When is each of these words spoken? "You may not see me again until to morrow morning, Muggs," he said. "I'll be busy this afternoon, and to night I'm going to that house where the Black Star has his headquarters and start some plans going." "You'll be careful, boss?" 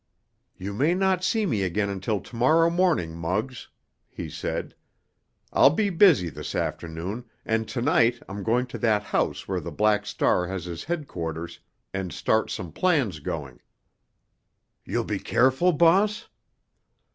"You 0.57 0.73
may 0.73 0.95
not 0.95 1.23
see 1.23 1.45
me 1.45 1.61
again 1.61 1.87
until 1.87 2.21
to 2.21 2.35
morrow 2.35 2.71
morning, 2.71 3.15
Muggs," 3.15 3.67
he 4.09 4.31
said. 4.31 4.73
"I'll 5.53 5.69
be 5.69 5.91
busy 5.91 6.27
this 6.29 6.55
afternoon, 6.55 7.25
and 7.45 7.67
to 7.69 7.83
night 7.83 8.19
I'm 8.27 8.41
going 8.41 8.65
to 8.73 8.79
that 8.79 9.03
house 9.03 9.47
where 9.47 9.59
the 9.59 9.69
Black 9.71 10.07
Star 10.07 10.47
has 10.47 10.65
his 10.65 10.85
headquarters 10.85 11.59
and 11.93 12.11
start 12.11 12.49
some 12.49 12.71
plans 12.71 13.19
going." 13.19 13.61
"You'll 14.85 15.03
be 15.03 15.19
careful, 15.19 15.71
boss?" 15.71 16.27